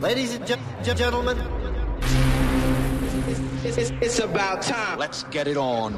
[0.00, 1.36] Ladies and ge- gentlemen,
[3.64, 4.98] it's, it's, it's about time.
[4.98, 5.92] Let's get it on.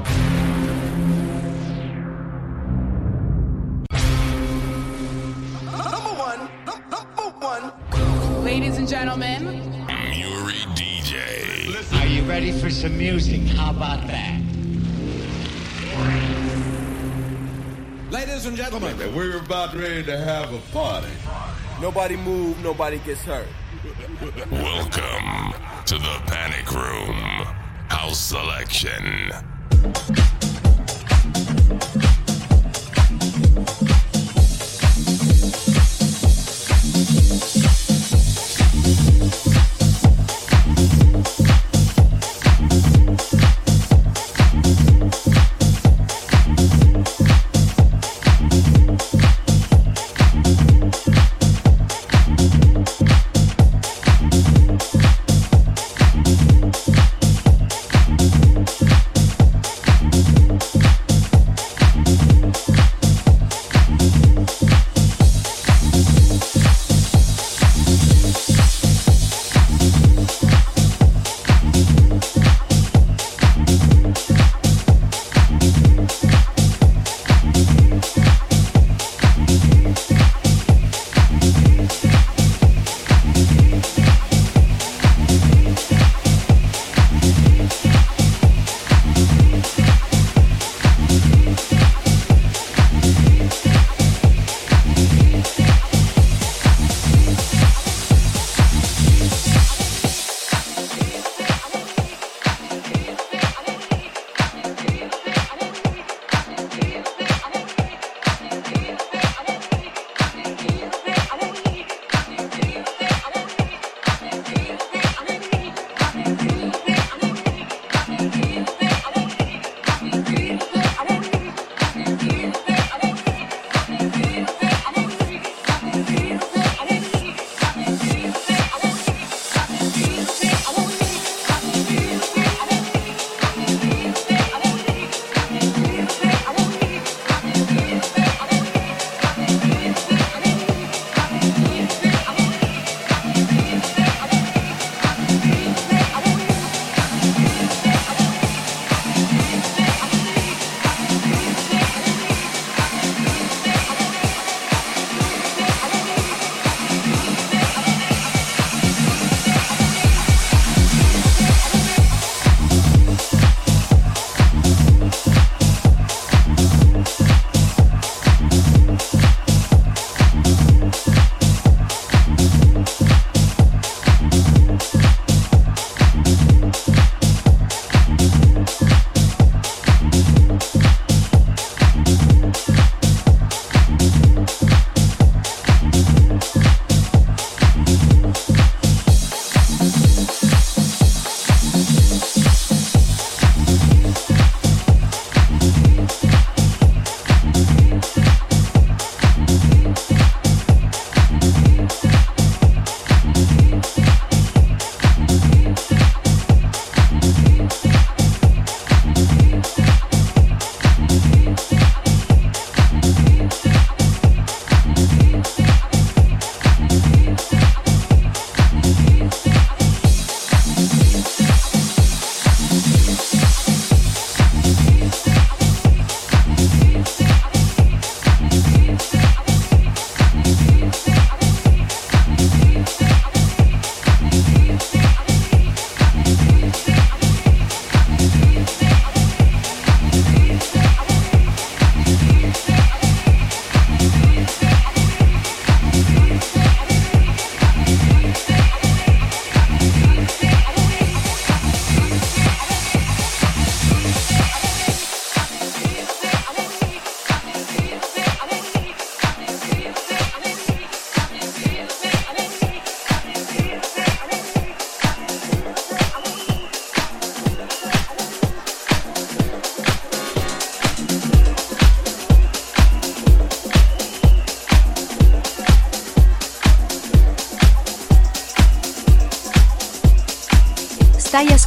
[5.63, 8.43] Number one, number one.
[8.43, 9.45] Ladies and gentlemen,
[9.87, 12.01] Muri DJ.
[12.01, 13.41] Are you ready for some music?
[13.55, 14.41] How about that?
[18.11, 21.07] Ladies and gentlemen, we're about ready to have a party.
[21.79, 23.47] Nobody move, nobody gets hurt.
[24.35, 25.53] Welcome
[25.85, 27.45] to the Panic Room
[27.87, 29.31] House Selection.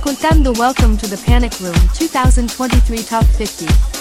[0.07, 3.96] Ascoltando Welcome to the Panic Room 2023 Top 50.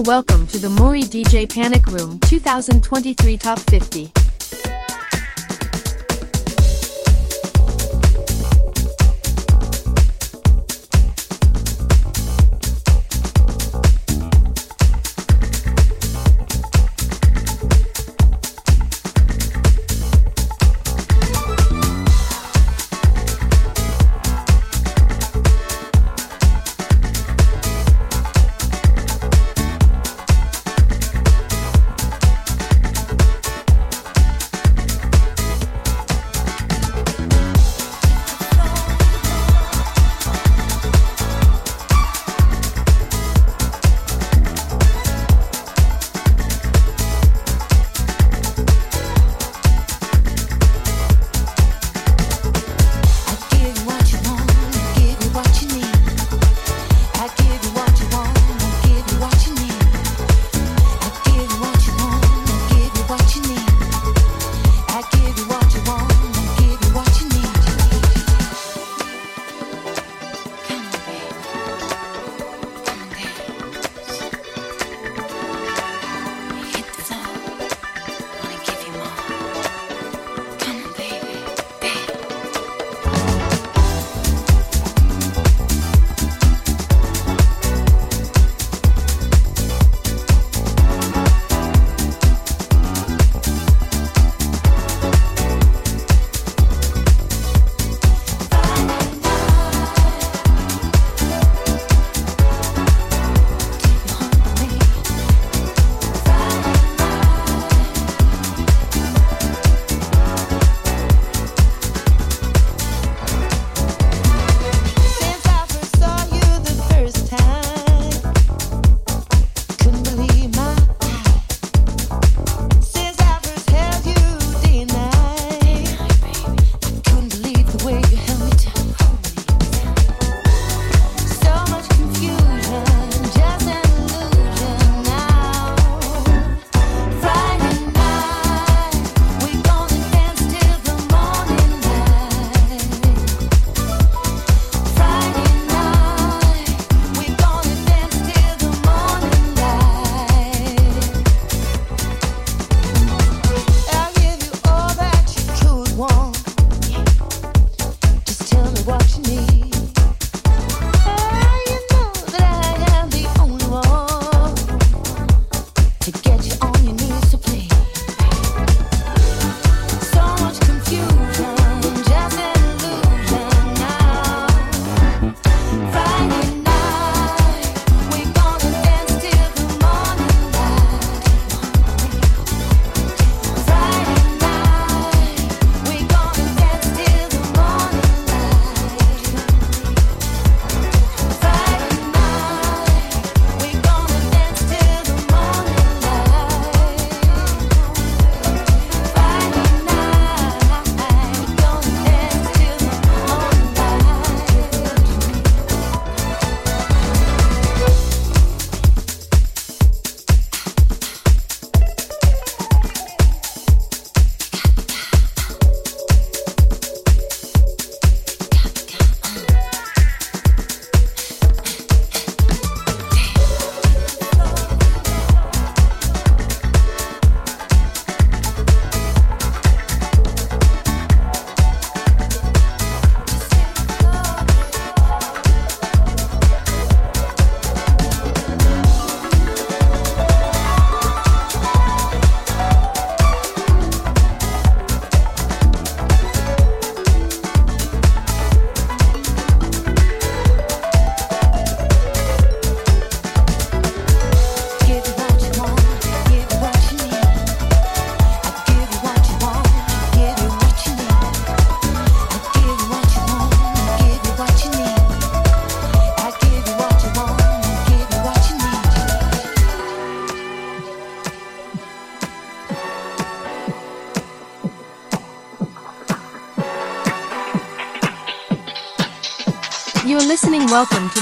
[0.00, 4.21] Welcome to the Muri DJ Panic Room 2023 Top 50.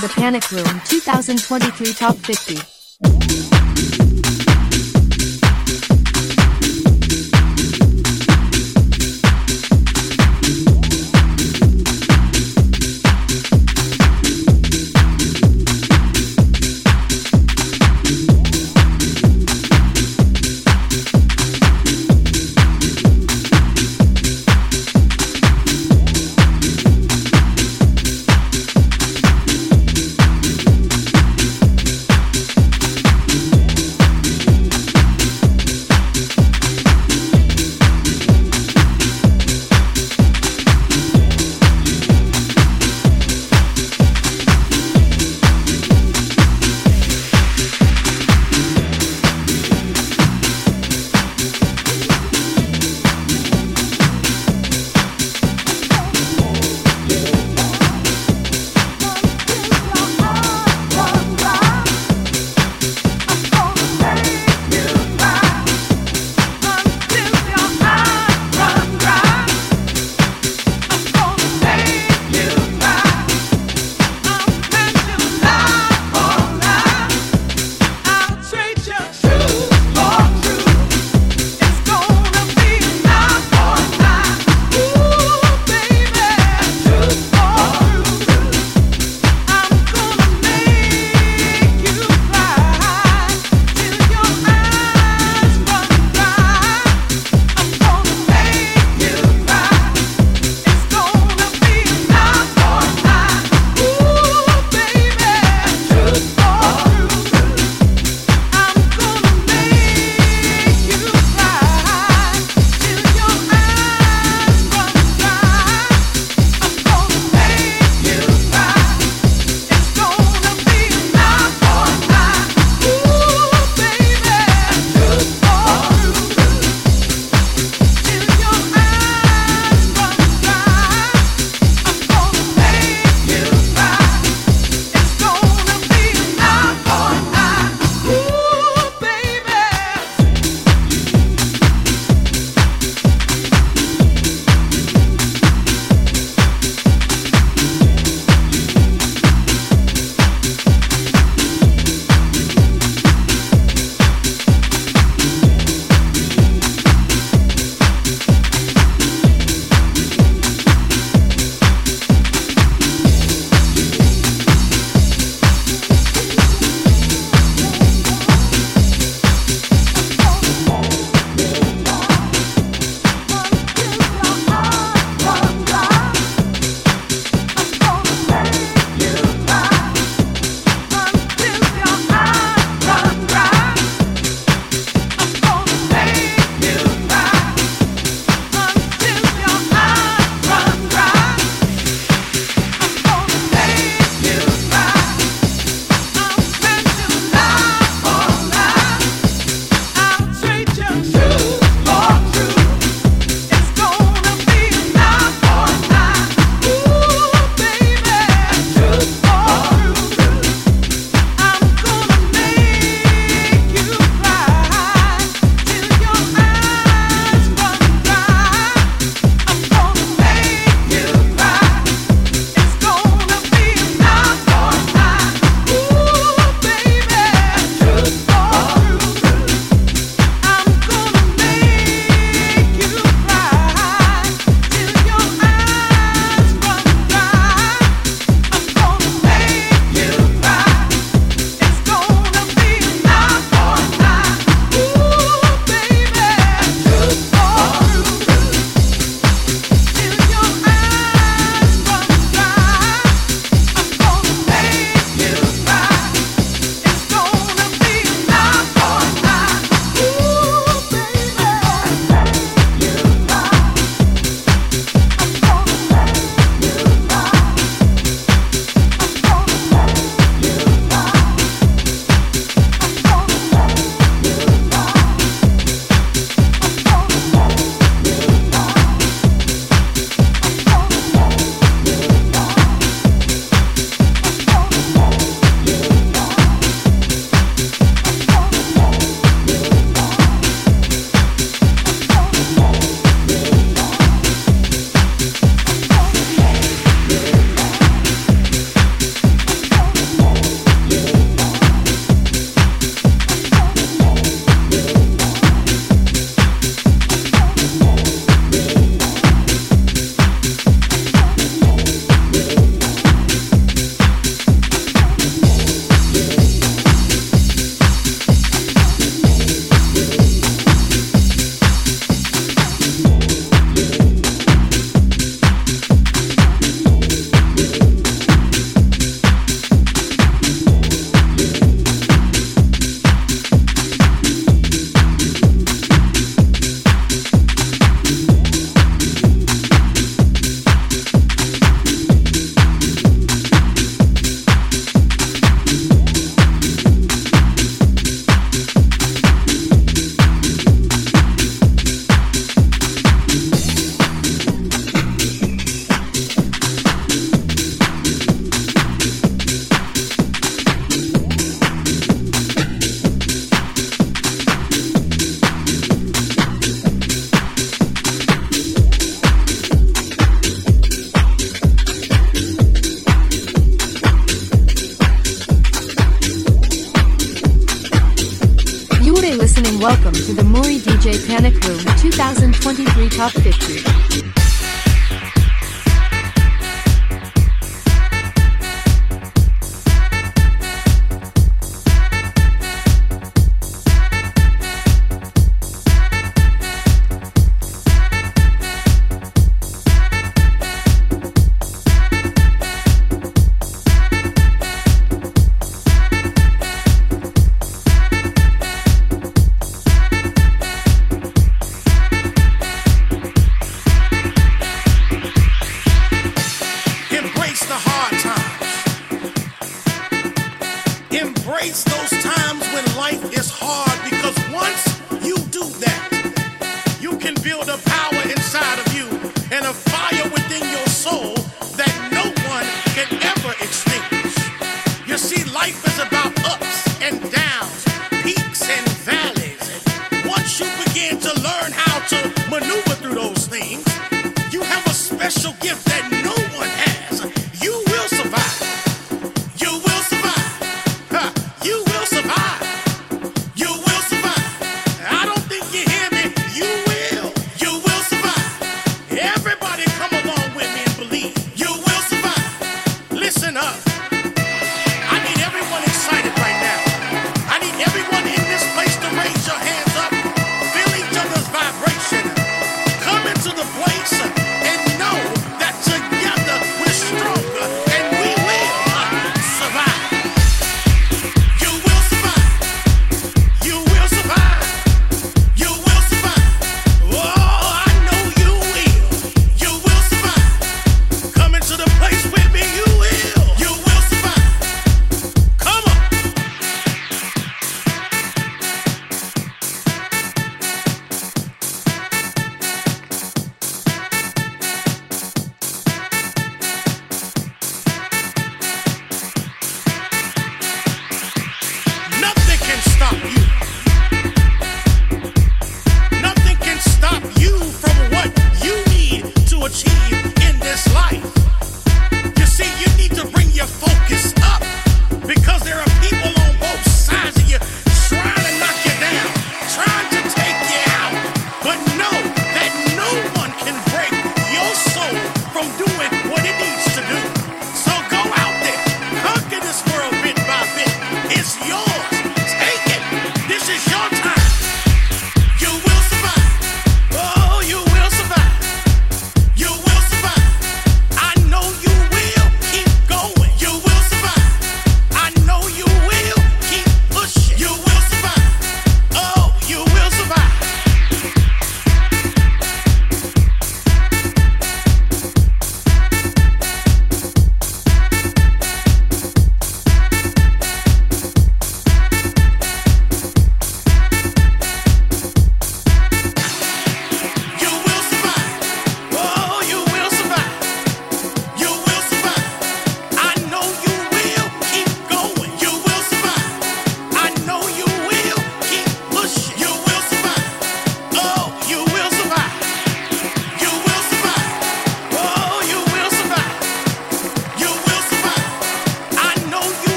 [0.00, 2.79] The Panic Room 2023 Top 50.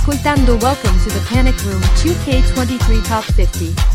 [0.00, 3.89] Ascoltando Welcome to the Panic Room 2K23 Top 50.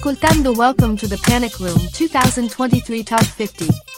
[0.00, 3.89] Ascoltando Welcome to the Panic Room 2023 Top 50.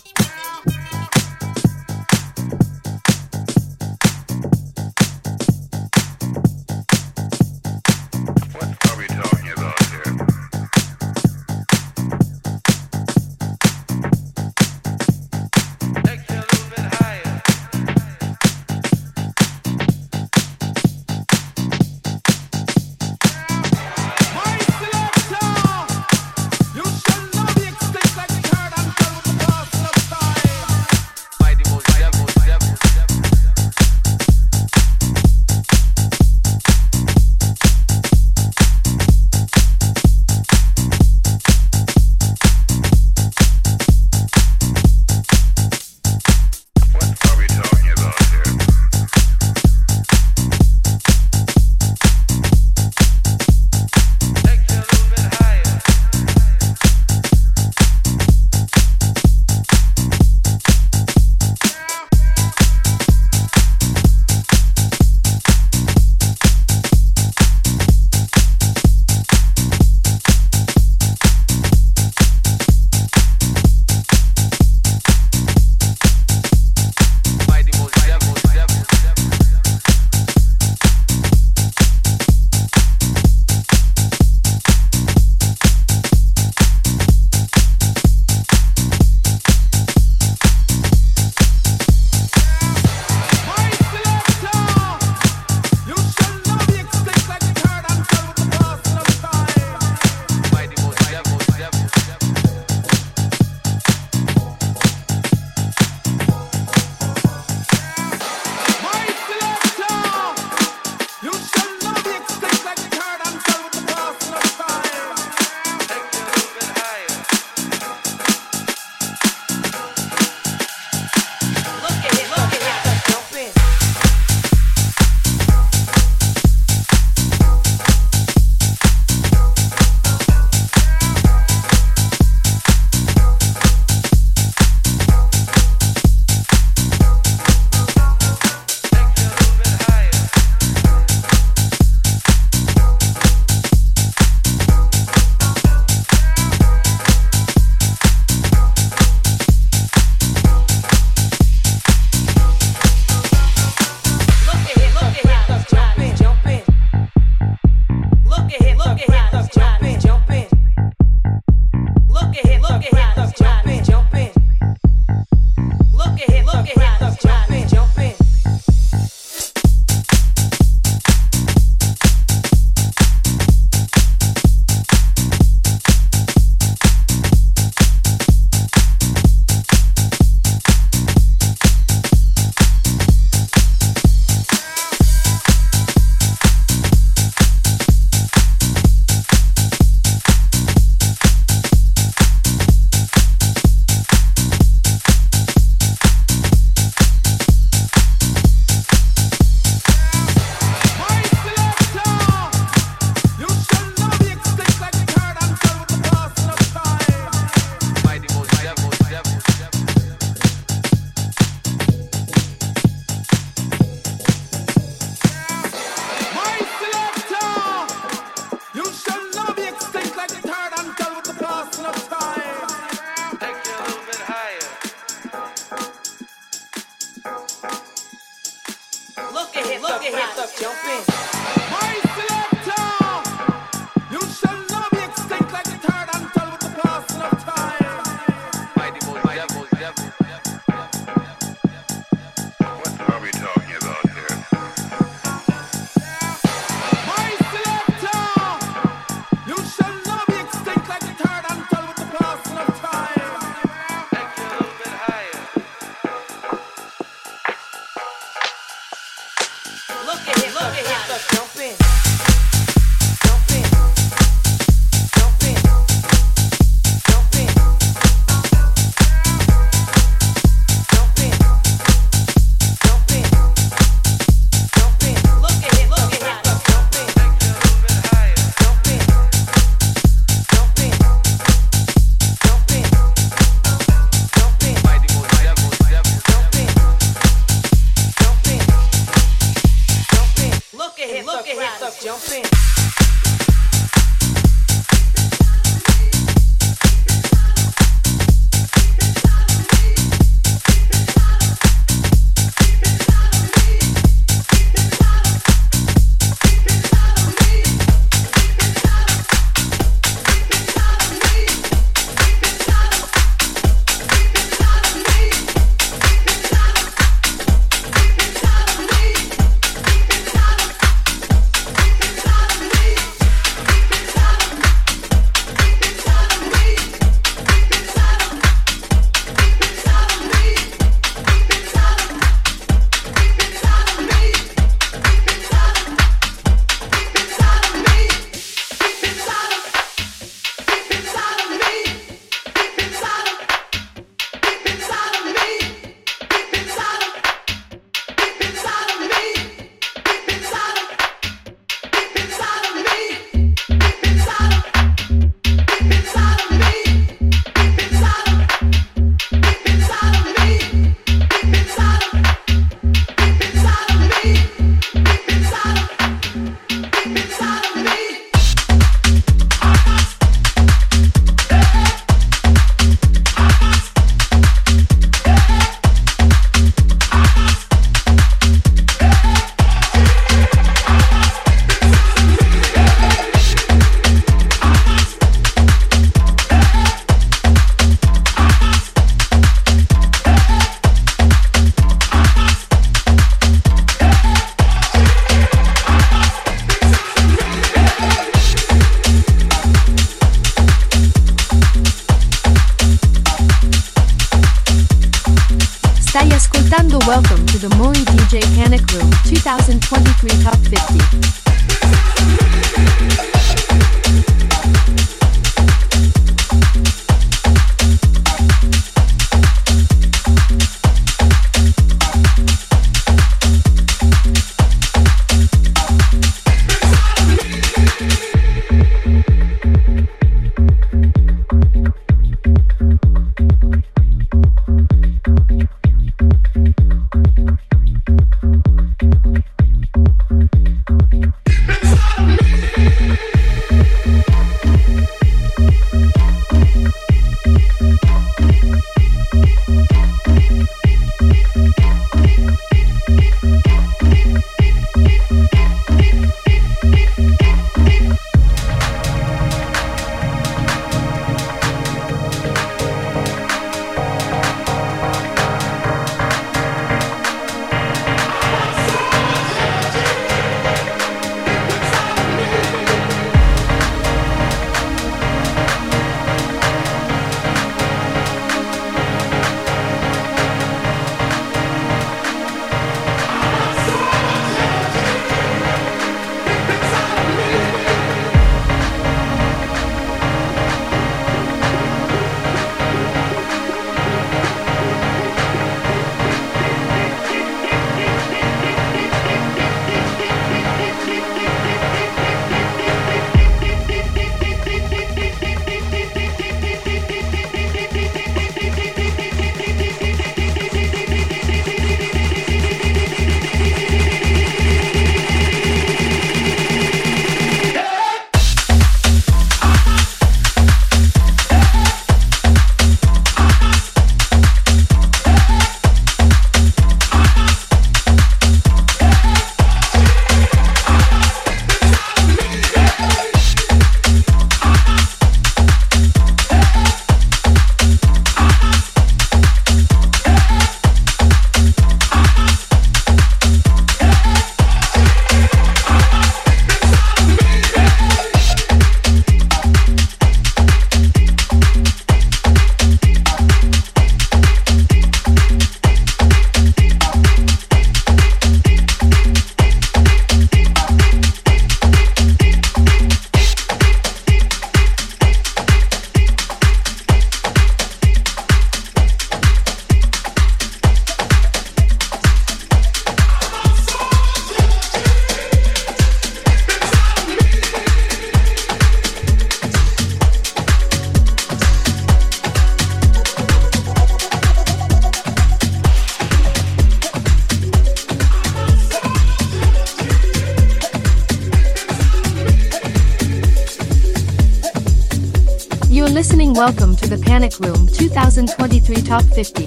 [599.13, 599.62] Top 50.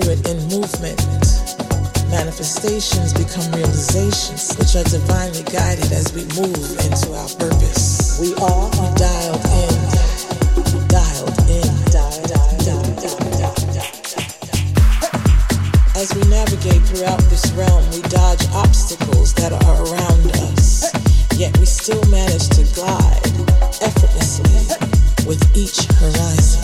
[0.00, 1.00] spirit in movement.
[2.10, 8.18] Manifestations become realizations, which are divinely guided as we move into our purpose.
[8.20, 9.74] We are dialed in,
[10.88, 14.08] dialed in, dialed, dialed, dialed, dialed, dialed.
[15.96, 20.86] As we navigate throughout this realm, we dodge obstacles that are around us,
[21.38, 23.26] yet we still manage to glide
[23.82, 24.62] effortlessly
[25.26, 26.57] with each horizon.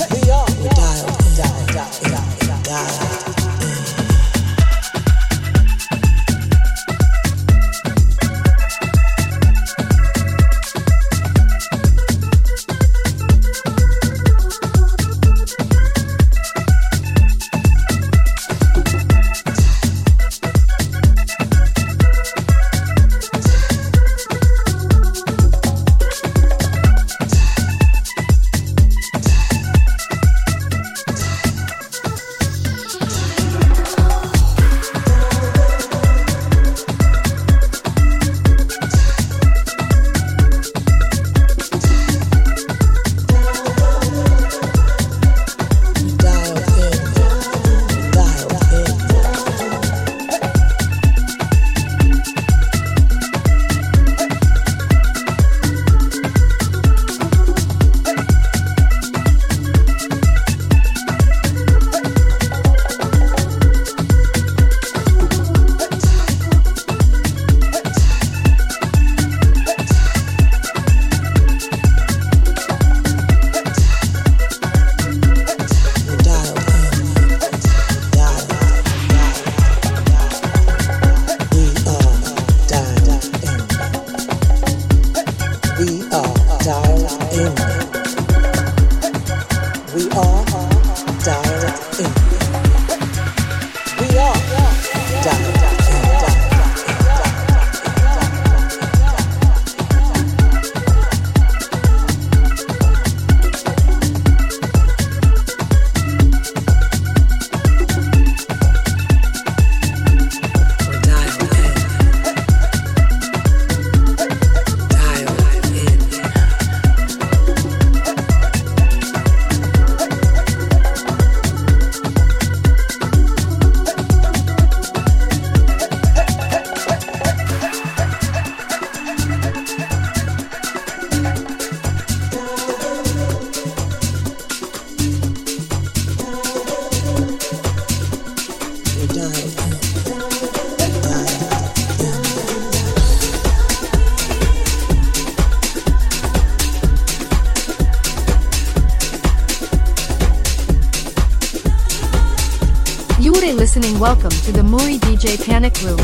[155.24, 156.03] Panic Room.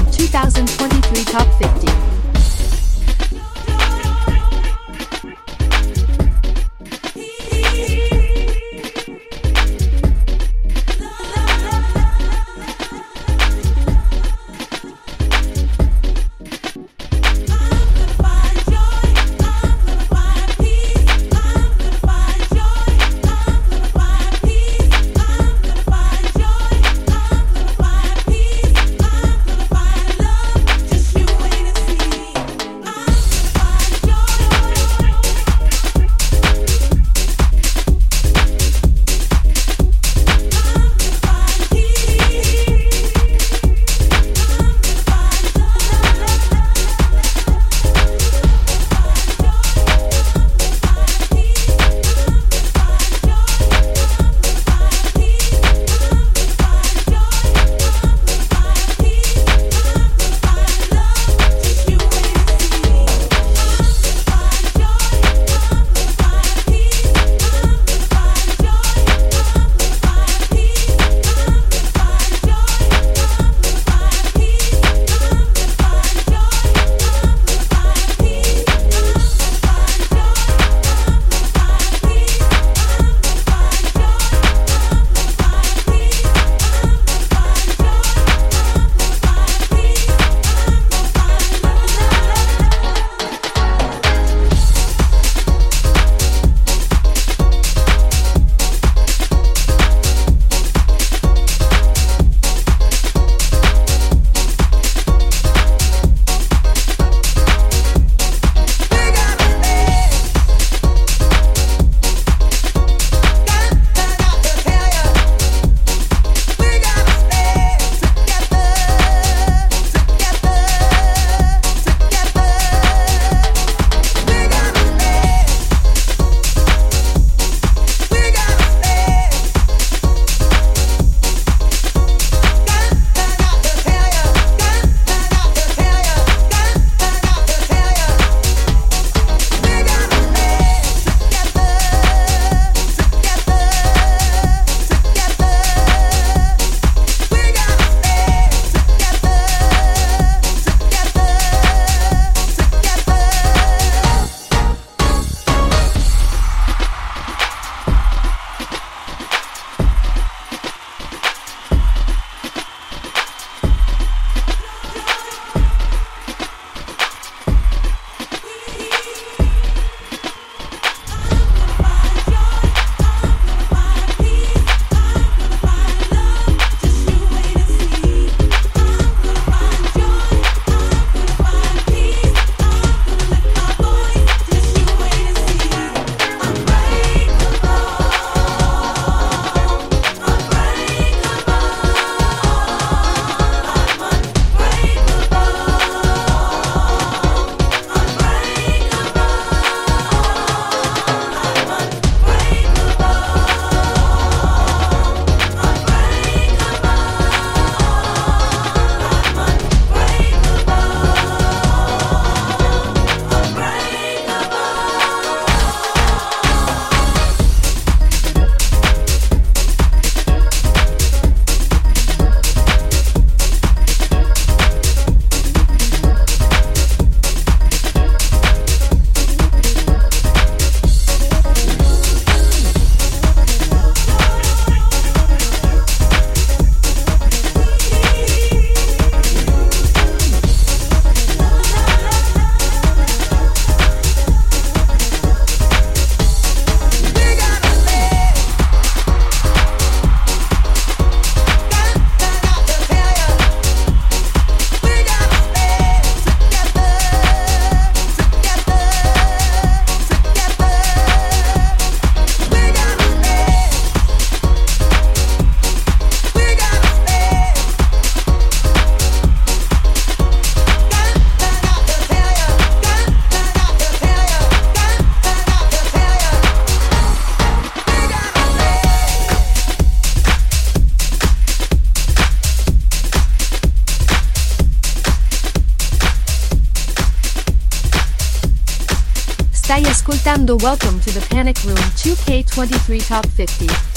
[290.41, 293.90] Ascoltando Welcome to the Panic Room 2K23 Top 50.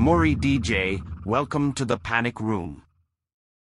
[0.00, 1.02] Muri DJ.
[1.26, 2.80] Welcome to the Panic Room.